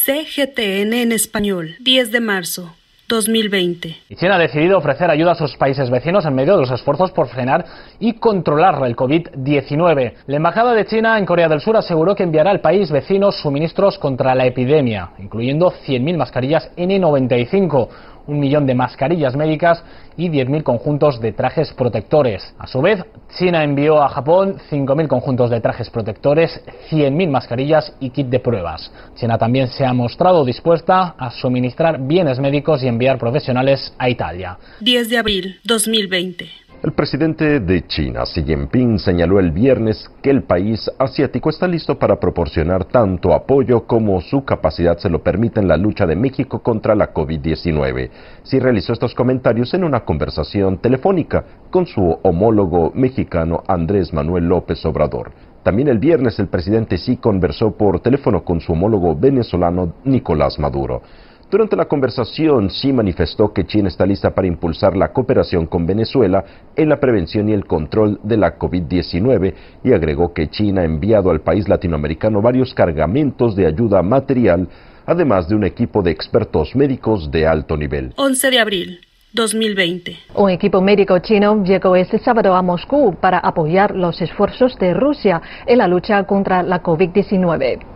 [0.04, 2.74] CGTN en español, 10 de marzo.
[3.08, 3.96] 2020.
[4.16, 7.28] China ha decidido ofrecer ayuda a sus países vecinos en medio de los esfuerzos por
[7.28, 7.64] frenar
[8.00, 10.12] y controlar el COVID-19.
[10.26, 13.98] La Embajada de China en Corea del Sur aseguró que enviará al país vecino suministros
[13.98, 17.88] contra la epidemia, incluyendo 100.000 mascarillas N95
[18.26, 19.82] un millón de mascarillas médicas
[20.16, 22.54] y 10.000 conjuntos de trajes protectores.
[22.58, 23.04] A su vez,
[23.38, 26.60] China envió a Japón 5.000 conjuntos de trajes protectores,
[26.90, 28.90] 100.000 mascarillas y kit de pruebas.
[29.14, 34.58] China también se ha mostrado dispuesta a suministrar bienes médicos y enviar profesionales a Italia.
[34.80, 36.65] 10 de abril 2020.
[36.86, 41.98] El presidente de China, Xi Jinping, señaló el viernes que el país asiático está listo
[41.98, 46.60] para proporcionar tanto apoyo como su capacidad se lo permite en la lucha de México
[46.60, 48.10] contra la COVID-19.
[48.44, 54.86] Xi realizó estos comentarios en una conversación telefónica con su homólogo mexicano Andrés Manuel López
[54.86, 55.32] Obrador.
[55.64, 61.02] También el viernes el presidente Xi conversó por teléfono con su homólogo venezolano Nicolás Maduro.
[61.48, 66.44] Durante la conversación, Xi manifestó que China está lista para impulsar la cooperación con Venezuela
[66.74, 69.54] en la prevención y el control de la COVID-19
[69.84, 74.68] y agregó que China ha enviado al país latinoamericano varios cargamentos de ayuda material,
[75.06, 78.12] además de un equipo de expertos médicos de alto nivel.
[78.16, 79.00] 11 de abril.
[79.32, 80.16] 2020.
[80.34, 85.40] Un equipo médico chino llegó este sábado a Moscú para apoyar los esfuerzos de Rusia
[85.66, 87.95] en la lucha contra la COVID-19.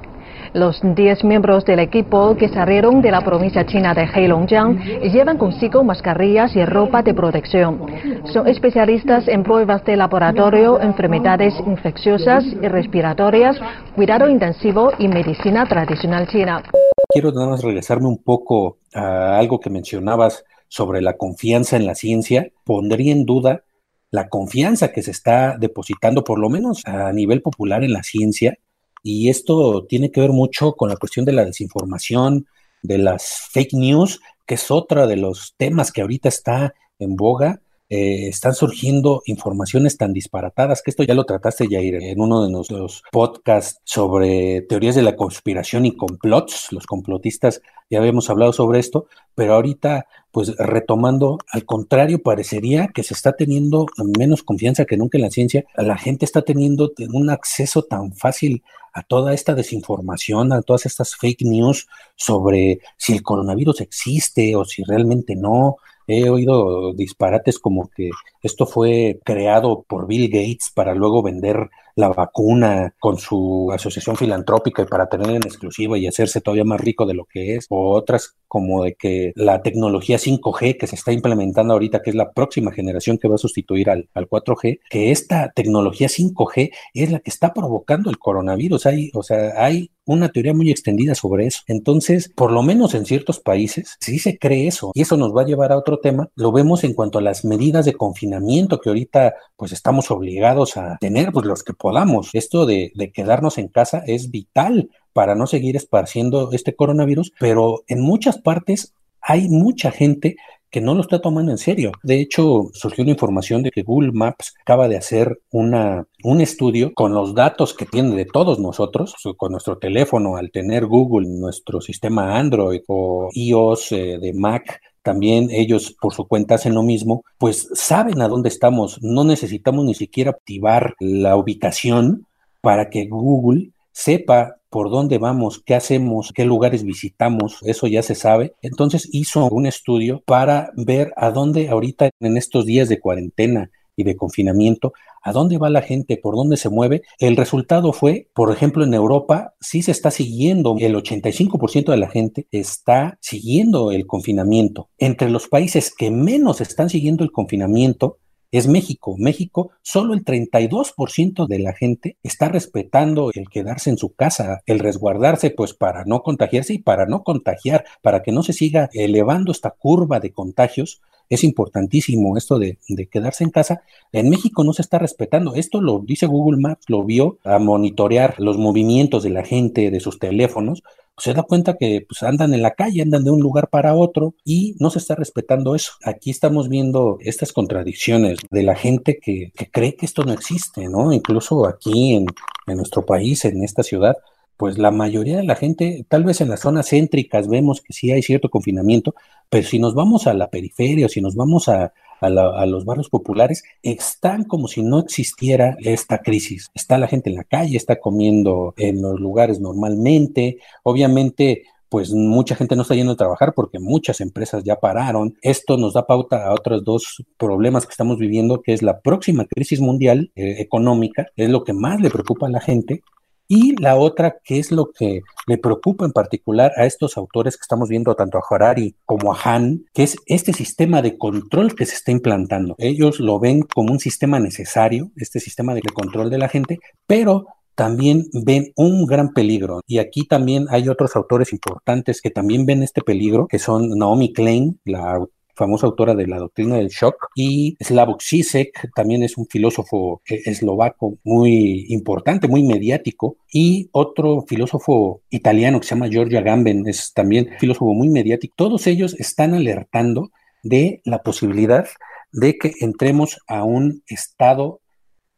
[0.52, 4.80] Los 10 miembros del equipo que salieron de la provincia china de Heilongjiang
[5.12, 7.86] llevan consigo mascarillas y ropa de protección.
[8.32, 13.56] Son especialistas en pruebas de laboratorio, enfermedades infecciosas y respiratorias,
[13.94, 16.64] cuidado intensivo y medicina tradicional china.
[17.12, 21.94] Quiero nada más regresarme un poco a algo que mencionabas sobre la confianza en la
[21.94, 22.48] ciencia.
[22.64, 23.62] Pondría en duda
[24.10, 28.58] la confianza que se está depositando, por lo menos a nivel popular, en la ciencia
[29.02, 32.46] y esto tiene que ver mucho con la cuestión de la desinformación,
[32.82, 37.60] de las fake news, que es otra de los temas que ahorita está en boga.
[37.92, 42.50] Eh, están surgiendo informaciones tan disparatadas que esto ya lo trataste, Jair, en uno de
[42.52, 46.68] nuestros podcasts sobre teorías de la conspiración y complots.
[46.70, 53.02] Los complotistas ya habíamos hablado sobre esto, pero ahorita, pues retomando, al contrario, parecería que
[53.02, 55.64] se está teniendo menos confianza que nunca en la ciencia.
[55.76, 61.16] La gente está teniendo un acceso tan fácil a toda esta desinformación, a todas estas
[61.16, 65.76] fake news sobre si el coronavirus existe o si realmente no.
[66.12, 68.10] He oído disparates como que
[68.42, 74.82] esto fue creado por Bill Gates para luego vender la vacuna con su asociación filantrópica
[74.82, 77.94] y para tener en exclusiva y hacerse todavía más rico de lo que es, o
[77.94, 82.32] otras como de que la tecnología 5G que se está implementando ahorita, que es la
[82.32, 87.30] próxima generación que va a sustituir al, 4G, que esta tecnología 5G es la que
[87.30, 88.86] está provocando el coronavirus.
[88.86, 91.62] Hay, o sea, hay una teoría muy extendida sobre eso.
[91.66, 95.42] Entonces, por lo menos en ciertos países, sí se cree eso, y eso nos va
[95.42, 98.90] a llevar a otro tema, lo vemos en cuanto a las medidas de confinamiento que
[98.90, 102.30] ahorita pues estamos obligados a tener, pues los que podamos.
[102.32, 107.82] Esto de, de quedarnos en casa es vital para no seguir esparciendo este coronavirus, pero
[107.88, 110.36] en muchas partes hay mucha gente
[110.70, 111.92] que no lo está tomando en serio.
[112.02, 116.92] De hecho, surgió una información de que Google Maps acaba de hacer una, un estudio
[116.94, 121.80] con los datos que tiene de todos nosotros, con nuestro teléfono, al tener Google, nuestro
[121.80, 127.24] sistema Android o iOS eh, de Mac, también ellos por su cuenta hacen lo mismo,
[127.38, 132.26] pues saben a dónde estamos, no necesitamos ni siquiera activar la ubicación
[132.60, 138.14] para que Google sepa por dónde vamos, qué hacemos, qué lugares visitamos, eso ya se
[138.14, 138.54] sabe.
[138.62, 144.04] Entonces hizo un estudio para ver a dónde ahorita en estos días de cuarentena y
[144.04, 147.02] de confinamiento, a dónde va la gente, por dónde se mueve.
[147.18, 152.08] El resultado fue, por ejemplo, en Europa sí se está siguiendo, el 85% de la
[152.08, 154.88] gente está siguiendo el confinamiento.
[154.98, 158.18] Entre los países que menos están siguiendo el confinamiento
[158.50, 159.16] es México.
[159.18, 164.78] México, solo el 32% de la gente está respetando el quedarse en su casa, el
[164.78, 169.52] resguardarse, pues para no contagiarse y para no contagiar, para que no se siga elevando
[169.52, 171.00] esta curva de contagios.
[171.30, 172.76] Es importantísimo esto de,
[173.10, 173.82] quedarse en casa.
[174.12, 175.54] En México no se está respetando.
[175.54, 180.00] Esto lo dice Google Maps, lo vio a monitorear los movimientos de la gente, de
[180.00, 180.82] sus teléfonos,
[181.20, 184.34] se da cuenta que pues, andan en la calle, andan de un lugar para otro
[184.44, 185.92] y no se está respetando eso.
[186.04, 191.12] Aquí estamos viendo estas contradicciones de la gente que, cree que esto no existe, ¿no?
[191.12, 192.26] Incluso aquí en
[192.66, 194.16] nuestro país, en esta ciudad,
[194.60, 198.12] pues la mayoría de la gente, tal vez en las zonas céntricas vemos que sí
[198.12, 199.14] hay cierto confinamiento,
[199.48, 203.08] pero si nos vamos a la periferia o si nos vamos a, a, los barrios
[203.08, 206.68] populares, están como si no existiera esta crisis.
[206.74, 212.54] Está la gente en la calle, está comiendo en los lugares normalmente, obviamente pues mucha
[212.54, 215.38] gente no está yendo a trabajar porque muchas empresas ya pararon.
[215.40, 219.46] Esto nos da pauta a otros dos problemas que estamos viviendo, que es la próxima
[219.46, 223.02] crisis mundial eh, económica, es lo que más le preocupa a la gente,
[223.52, 227.62] y la otra, que es lo que le preocupa en particular a estos autores que
[227.62, 231.84] estamos viendo, tanto a Harari como a Han, que es este sistema de control que
[231.84, 232.76] se está implantando.
[232.78, 237.46] Ellos lo ven como un sistema necesario, este sistema de control de la gente, pero
[237.74, 239.80] también ven un gran peligro.
[239.84, 244.32] Y aquí también hay otros autores importantes que también ven este peligro, que son Naomi
[244.32, 245.18] Klein, la
[245.60, 250.40] famosa autora de la doctrina del shock, y Slavoj Zizek, también es un filósofo eh,
[250.46, 257.12] eslovaco muy importante, muy mediático, y otro filósofo italiano que se llama Giorgio Agamben, es
[257.12, 258.54] también filósofo muy mediático.
[258.56, 260.30] Todos ellos están alertando
[260.62, 261.86] de la posibilidad
[262.32, 264.80] de que entremos a un estado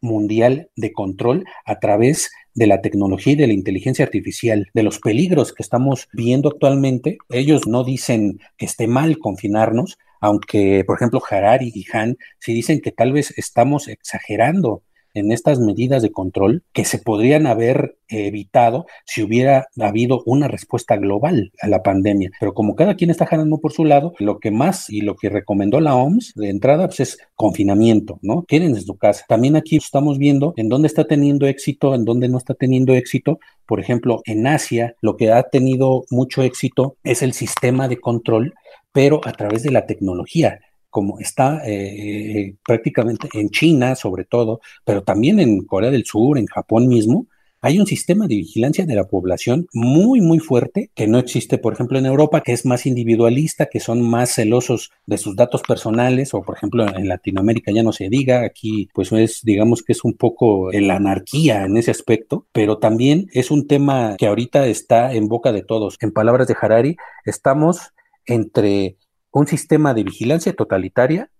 [0.00, 4.98] mundial de control a través de la tecnología y de la inteligencia artificial, de los
[4.98, 7.18] peligros que estamos viendo actualmente.
[7.30, 12.80] Ellos no dicen que esté mal confinarnos, aunque, por ejemplo, Harari y Han sí dicen
[12.80, 14.82] que tal vez estamos exagerando
[15.14, 20.96] en estas medidas de control que se podrían haber evitado si hubiera habido una respuesta
[20.96, 22.30] global a la pandemia.
[22.38, 25.28] Pero como cada quien está jalando por su lado, lo que más y lo que
[25.28, 28.44] recomendó la OMS de entrada pues es confinamiento, ¿no?
[28.46, 29.24] Quédense en su casa.
[29.28, 33.38] También aquí estamos viendo en dónde está teniendo éxito, en dónde no está teniendo éxito.
[33.66, 38.54] Por ejemplo, en Asia lo que ha tenido mucho éxito es el sistema de control
[38.92, 45.02] pero a través de la tecnología, como está eh, prácticamente en China sobre todo, pero
[45.02, 47.26] también en Corea del Sur, en Japón mismo,
[47.64, 51.72] hay un sistema de vigilancia de la población muy, muy fuerte que no existe, por
[51.72, 56.34] ejemplo, en Europa, que es más individualista, que son más celosos de sus datos personales,
[56.34, 60.02] o por ejemplo, en Latinoamérica ya no se diga, aquí pues es, digamos que es
[60.02, 65.14] un poco la anarquía en ese aspecto, pero también es un tema que ahorita está
[65.14, 65.98] en boca de todos.
[66.00, 67.92] En palabras de Harari, estamos
[68.26, 68.96] entre
[69.30, 71.30] un sistema de vigilancia totalitaria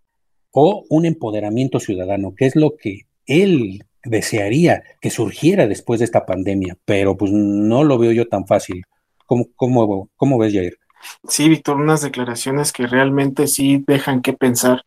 [0.50, 6.26] o un empoderamiento ciudadano, que es lo que él desearía que surgiera después de esta
[6.26, 8.82] pandemia, pero pues no lo veo yo tan fácil.
[9.26, 10.78] ¿Cómo, cómo, cómo ves, Jair?
[11.28, 14.84] Sí, Víctor, unas declaraciones que realmente sí dejan que pensar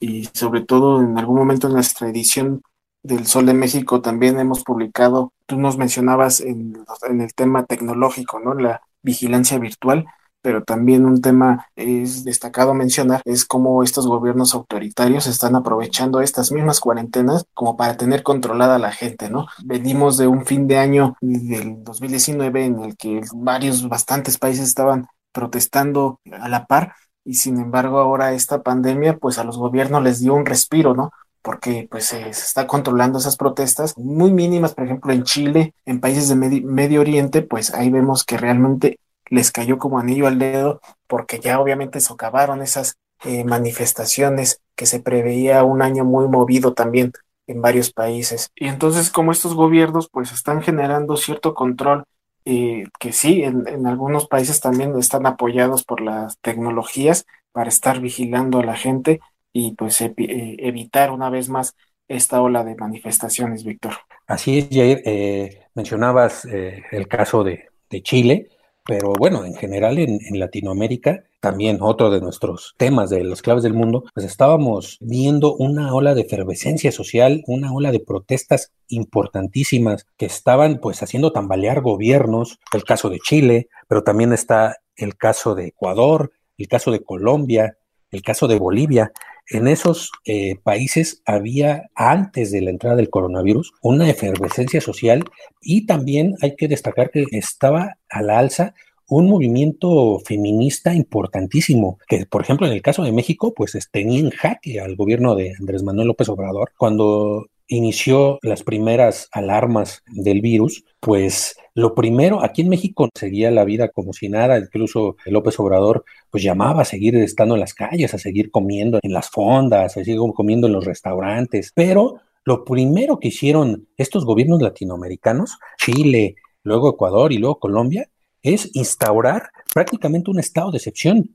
[0.00, 2.62] y sobre todo en algún momento en nuestra edición
[3.02, 8.40] del Sol de México también hemos publicado, tú nos mencionabas en, en el tema tecnológico,
[8.40, 8.54] ¿no?
[8.54, 10.06] La vigilancia virtual
[10.44, 16.52] pero también un tema es destacado mencionar es cómo estos gobiernos autoritarios están aprovechando estas
[16.52, 19.46] mismas cuarentenas como para tener controlada a la gente, ¿no?
[19.64, 25.06] Venimos de un fin de año del 2019 en el que varios, bastantes países estaban
[25.32, 30.20] protestando a la par y sin embargo ahora esta pandemia pues a los gobiernos les
[30.20, 31.10] dio un respiro, ¿no?
[31.40, 36.30] porque pues se está controlando esas protestas muy mínimas, por ejemplo en Chile, en países
[36.30, 38.98] de Medio Oriente, pues ahí vemos que realmente
[39.30, 45.00] les cayó como anillo al dedo porque ya obviamente socavaron esas eh, manifestaciones que se
[45.00, 47.12] preveía un año muy movido también
[47.46, 48.50] en varios países.
[48.54, 52.04] Y entonces como estos gobiernos pues están generando cierto control
[52.44, 58.58] eh, que sí, en, algunos países también están apoyados por las tecnologías para estar vigilando
[58.58, 59.20] a la gente
[59.52, 61.74] y pues eh, evitar una vez más
[62.08, 63.94] esta ola de manifestaciones, Víctor.
[64.26, 65.60] Así es, Jair.
[65.74, 68.50] mencionabas el caso de, de Chile
[68.86, 73.72] pero bueno, en general en, Latinoamérica, también otro de nuestros temas de las claves del
[73.72, 80.26] mundo, pues estábamos viendo una ola de efervescencia social, una ola de protestas importantísimas que
[80.26, 85.68] estaban pues haciendo tambalear gobiernos, el caso de Chile, pero también está el caso de
[85.68, 87.78] Ecuador, el caso de Colombia,
[88.10, 89.12] el caso de Bolivia.
[89.48, 95.24] En esos eh, países había, antes de la entrada del coronavirus, una efervescencia social
[95.60, 98.74] y también hay que destacar que estaba a la alza
[99.06, 104.30] un movimiento feminista importantísimo, que por ejemplo en el caso de México, pues tenía en
[104.30, 110.84] jaque al gobierno de Andrés Manuel López Obrador cuando inició las primeras alarmas del virus,
[111.00, 116.04] pues lo primero, aquí en México seguía la vida como si nada, incluso López Obrador
[116.30, 120.04] pues llamaba a seguir estando en las calles, a seguir comiendo en las fondas, a
[120.04, 126.90] seguir comiendo en los restaurantes, pero lo primero que hicieron estos gobiernos latinoamericanos, Chile, luego
[126.90, 128.08] Ecuador y luego Colombia,
[128.42, 131.34] es instaurar prácticamente un estado de excepción.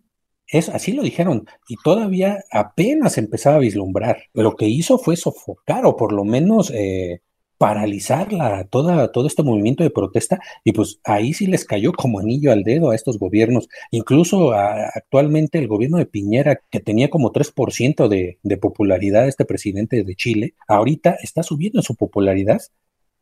[0.52, 4.24] Es, así lo dijeron, y todavía apenas empezaba a vislumbrar.
[4.34, 7.22] Lo que hizo fue sofocar o por lo menos eh,
[7.60, 12.20] paralizar la, toda, todo este movimiento de protesta, y pues ahí sí les cayó como
[12.20, 13.68] anillo al dedo a estos gobiernos.
[13.92, 20.04] Incluso actualmente el gobierno de Piñera, que tenía como 3% de, de popularidad, este presidente
[20.04, 22.62] de Chile, ahorita está subiendo su popularidad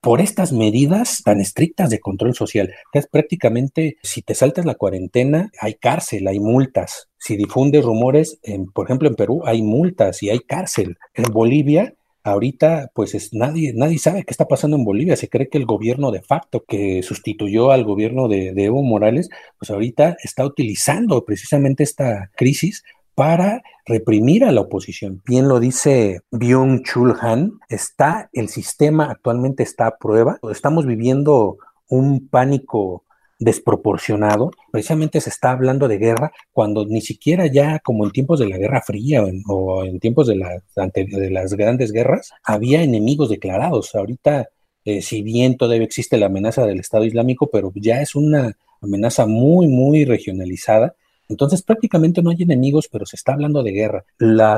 [0.02, 4.76] por estas medidas tan estrictas de control social, que es prácticamente, si te saltas la
[4.76, 7.10] cuarentena, hay cárcel, hay multas.
[7.18, 10.98] Si difundes rumores, en, por ejemplo, en Perú hay multas y hay cárcel.
[11.14, 15.16] En Bolivia, ahorita, pues es, nadie, nadie sabe qué está pasando en Bolivia.
[15.16, 19.30] Se cree que el gobierno de facto que sustituyó al gobierno de, de Evo Morales,
[19.58, 22.84] pues ahorita está utilizando precisamente esta crisis
[23.18, 25.24] para reprimir a la oposición.
[25.26, 30.38] Bien lo dice Byung-Chul Han, está el sistema actualmente está a prueba.
[30.52, 31.58] Estamos viviendo
[31.90, 33.06] un pánico
[33.40, 34.52] desproporcionado.
[34.72, 38.60] Precisamente se está hablando de guerra cuando ni siquiera ya como en tiempos de la
[38.60, 40.36] Guerra Fría o en, tiempos de,
[40.76, 43.96] de, las grandes guerras había enemigos declarados.
[43.96, 44.50] Ahorita,
[44.86, 49.26] eh, si bien todavía existe la amenaza del Estado Islámico, pero ya es una amenaza
[49.26, 50.94] muy, muy regionalizada
[51.30, 54.06] entonces prácticamente no hay enemigos, pero se está hablando de guerra.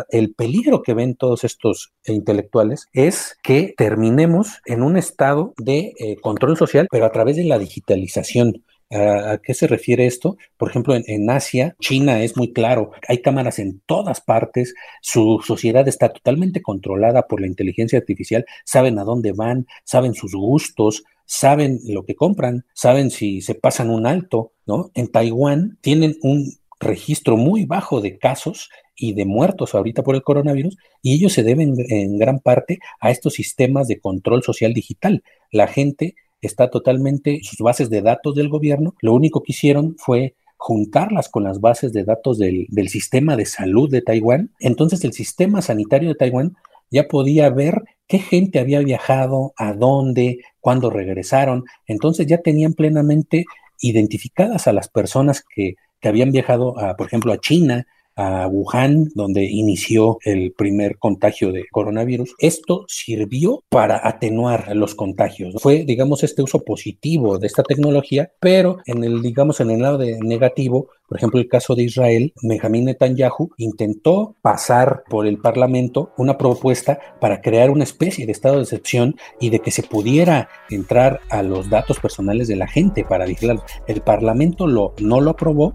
[0.09, 6.17] el peligro que ven todos estos intelectuales es que terminemos en un estado de eh,
[6.21, 8.63] control social, pero a través de la digitalización.
[8.91, 10.37] ¿A qué se refiere esto?
[10.57, 15.87] Por ejemplo, en, Asia, China es muy claro, hay cámaras en todas partes, su sociedad
[15.87, 21.79] está totalmente controlada por la inteligencia artificial, saben a dónde van, saben sus gustos, saben
[21.87, 24.89] lo que compran, saben si se pasan un alto, ¿no?
[24.95, 30.23] En Taiwán tienen un registro muy bajo de casos y de muertos ahorita por el
[30.23, 35.23] coronavirus y ellos se deben en gran parte a estos sistemas de control social digital.
[35.51, 40.33] La gente está totalmente, sus bases de datos del gobierno, lo único que hicieron fue
[40.57, 44.51] juntarlas con las bases de datos del, del sistema de salud de Taiwán.
[44.59, 46.55] Entonces el sistema sanitario de Taiwán
[46.89, 51.63] ya podía ver qué gente había viajado, a dónde, cuándo regresaron.
[51.87, 53.45] Entonces ya tenían plenamente
[53.79, 57.85] identificadas a las personas que que habían viajado, a, por ejemplo, a China,
[58.15, 62.35] a Wuhan, donde inició el primer contagio de coronavirus.
[62.39, 65.55] Esto sirvió para atenuar los contagios.
[65.61, 69.97] Fue, digamos, este uso positivo de esta tecnología, pero en el, digamos, en el lado
[69.99, 76.11] de negativo, por ejemplo, el caso de Israel, Benjamin Netanyahu intentó pasar por el Parlamento
[76.17, 80.49] una propuesta para crear una especie de estado de excepción y de que se pudiera
[80.69, 83.59] entrar a los datos personales de la gente para vigilar.
[83.87, 85.73] El Parlamento lo, no lo aprobó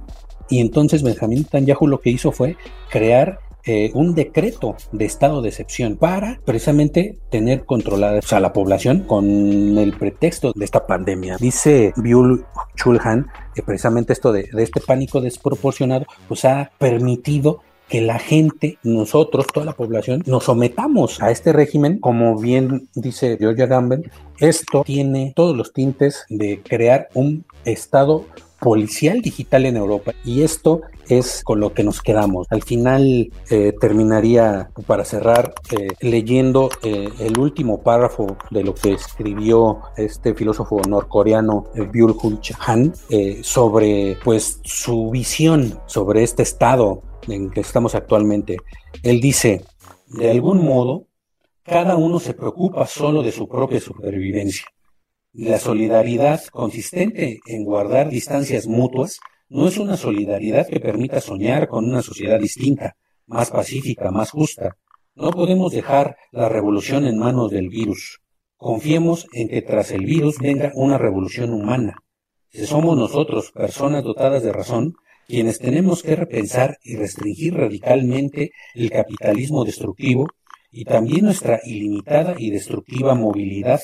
[0.48, 2.56] y entonces Benjamín Netanyahu lo que hizo fue
[2.88, 9.00] crear eh, un decreto de estado de excepción para precisamente tener controlada a la población
[9.00, 11.36] con el pretexto de esta pandemia.
[11.38, 12.44] Dice Biul
[12.76, 19.46] Chulhan que precisamente esto de, este pánico desproporcionado pues ha permitido que la gente, nosotros,
[19.46, 24.10] toda la población, nos sometamos a este régimen, como bien dice Georgia Gamben,
[24.40, 28.24] esto tiene todos los tintes de crear un estado
[28.58, 30.12] policial digital en Europa.
[30.24, 32.46] Y esto es con lo que nos quedamos.
[32.50, 38.92] Al final eh, terminaría, para cerrar, eh, leyendo eh, el último párrafo de lo que
[38.92, 42.92] escribió este filósofo norcoreano Byul-Hul Han
[43.42, 48.56] sobre pues su visión sobre este estado en que estamos actualmente.
[49.02, 49.64] Él dice,
[50.08, 51.06] de algún modo,
[51.62, 54.66] cada uno se preocupa solo de su propia supervivencia
[55.34, 59.18] la solidaridad consistente en guardar distancias mutuas
[59.48, 64.76] no es una solidaridad que permita soñar con una sociedad distinta, más pacífica, más justa.
[65.14, 68.20] No podemos dejar la revolución en manos del virus.
[68.56, 71.96] Confiemos en que tras el virus venga una revolución humana.
[72.50, 74.94] Si somos nosotros, personas dotadas de razón,
[75.26, 80.28] quienes tenemos que repensar y restringir radicalmente el capitalismo destructivo
[80.70, 83.80] y también nuestra ilimitada y destructiva movilidad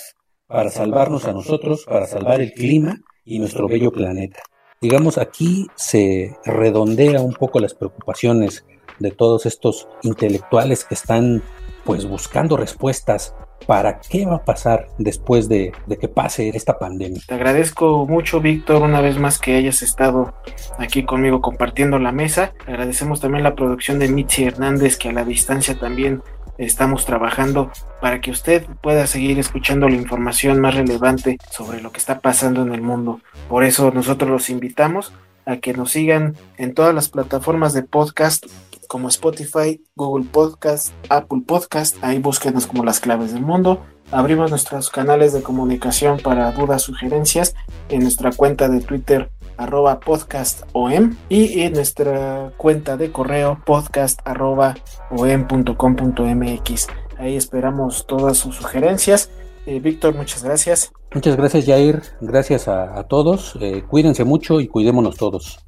[0.46, 4.40] para salvarnos a nosotros, para salvar el clima y nuestro bello planeta.
[4.82, 8.64] Digamos, aquí se redondea un poco las preocupaciones
[8.98, 11.42] de todos estos intelectuales que están
[11.84, 13.34] pues buscando respuestas
[13.66, 17.20] para qué va a pasar después de, de, que pase esta pandemia.
[17.26, 20.32] Te agradezco mucho, Víctor, una vez más que hayas estado
[20.78, 22.54] aquí conmigo compartiendo la mesa.
[22.66, 26.22] Agradecemos también la producción de Mitzi Hernández, que a la distancia también
[26.66, 31.98] estamos trabajando para que usted pueda seguir escuchando la información más relevante sobre lo que
[31.98, 33.20] está pasando en el mundo.
[33.48, 35.12] Por eso nosotros los invitamos
[35.46, 38.46] a que nos sigan en todas las plataformas de podcast
[38.88, 43.84] como Spotify, Google Podcast, Apple Podcast, ahí búsquenos como las claves del mundo.
[44.10, 47.54] Abrimos nuestros canales de comunicación para dudas, sugerencias
[47.88, 49.30] en nuestra cuenta de Twitter
[49.60, 54.74] arroba podcast om y en nuestra cuenta de correo podcast arroba
[55.10, 56.86] om.com.mx.
[57.18, 59.30] Ahí esperamos todas sus sugerencias.
[59.66, 60.92] Eh, Víctor, muchas gracias.
[61.12, 62.02] Muchas gracias, Jair.
[62.20, 63.58] Gracias a, a todos.
[63.60, 65.58] Eh, cuídense mucho y cuidémonos todos.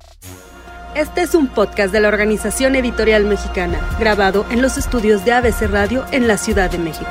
[0.94, 5.62] Este es un podcast de la Organización Editorial Mexicana, grabado en los estudios de ABC
[5.70, 7.10] Radio en la Ciudad de México.